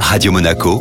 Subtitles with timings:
[0.00, 0.80] Radio Monaco,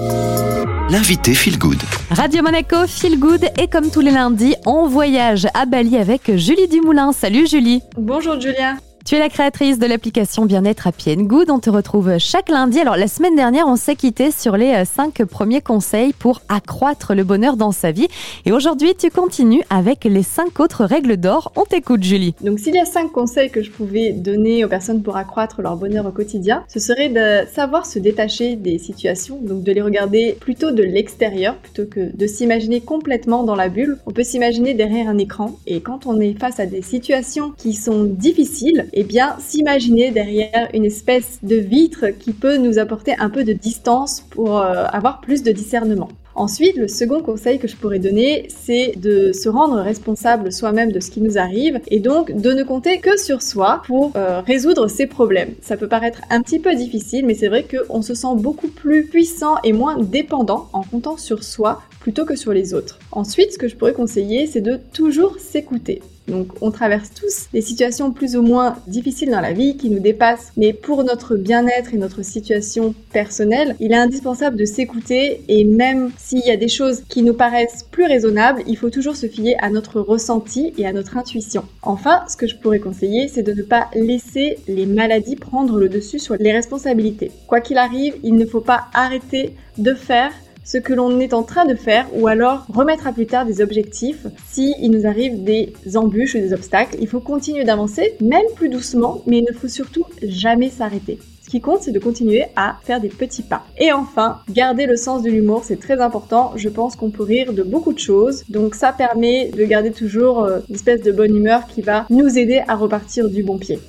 [0.89, 1.81] l'invité Feel Good.
[2.11, 6.67] Radio Monaco, Feel Good et comme tous les lundis, on voyage à Bali avec Julie
[6.67, 7.11] Dumoulin.
[7.11, 7.81] Salut Julie.
[7.97, 8.77] Bonjour Julien.
[9.05, 11.51] Tu es la créatrice de l'application Bien-être à Pied Good.
[11.51, 12.79] On te retrouve chaque lundi.
[12.79, 17.13] Alors, la semaine dernière, on s'est quitté sur les euh, cinq premiers conseils pour accroître
[17.13, 18.07] le bonheur dans sa vie.
[18.47, 21.51] Et aujourd'hui, tu continues avec les cinq autres règles d'or.
[21.55, 22.33] On t'écoute, Julie.
[22.41, 25.77] Donc, s'il y a cinq conseils que je pouvais donner aux personnes pour accroître leur
[25.77, 30.35] bonheur au quotidien, ce serait de savoir se détacher des situations, donc de les regarder
[30.39, 33.99] plutôt de l'extérieur plutôt que de s'imaginer complètement dans la bulle.
[34.07, 37.73] On peut s'imaginer derrière un écran et quand on est face à des situations qui
[37.73, 43.29] sont difficiles, eh bien, s'imaginer derrière une espèce de vitre qui peut nous apporter un
[43.29, 46.09] peu de distance pour euh, avoir plus de discernement.
[46.33, 50.99] Ensuite, le second conseil que je pourrais donner, c'est de se rendre responsable soi-même de
[50.99, 54.89] ce qui nous arrive et donc de ne compter que sur soi pour euh, résoudre
[54.89, 55.53] ses problèmes.
[55.61, 59.05] Ça peut paraître un petit peu difficile, mais c'est vrai qu'on se sent beaucoup plus
[59.05, 62.99] puissant et moins dépendant en comptant sur soi plutôt que sur les autres.
[63.13, 66.01] Ensuite, ce que je pourrais conseiller, c'est de toujours s'écouter.
[66.27, 69.99] Donc on traverse tous des situations plus ou moins difficiles dans la vie qui nous
[69.99, 75.65] dépassent, mais pour notre bien-être et notre situation personnelle, il est indispensable de s'écouter et
[75.65, 79.27] même s'il y a des choses qui nous paraissent plus raisonnables, il faut toujours se
[79.27, 81.65] fier à notre ressenti et à notre intuition.
[81.81, 85.89] Enfin, ce que je pourrais conseiller, c'est de ne pas laisser les maladies prendre le
[85.89, 87.31] dessus sur les responsabilités.
[87.47, 90.31] Quoi qu'il arrive, il ne faut pas arrêter de faire
[90.65, 93.61] ce que l'on est en train de faire ou alors remettre à plus tard des
[93.61, 96.97] objectifs si il nous arrive des embûches ou des obstacles.
[96.99, 101.19] Il faut continuer d'avancer, même plus doucement, mais il ne faut surtout jamais s'arrêter.
[101.45, 103.63] Ce qui compte, c'est de continuer à faire des petits pas.
[103.77, 106.53] Et enfin, garder le sens de l'humour, c'est très important.
[106.55, 108.43] Je pense qu'on peut rire de beaucoup de choses.
[108.49, 112.39] Donc ça permet de garder toujours euh, une espèce de bonne humeur qui va nous
[112.39, 113.77] aider à repartir du bon pied.